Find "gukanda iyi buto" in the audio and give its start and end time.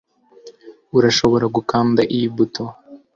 1.55-2.65